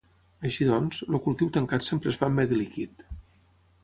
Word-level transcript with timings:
Així 0.47 0.65
doncs 0.69 1.01
el 1.07 1.19
cultiu 1.25 1.51
tancat 1.57 1.85
sempre 1.89 2.13
es 2.13 2.17
fa 2.21 2.31
en 2.31 2.35
medi 2.39 2.59
líquid. 2.63 3.05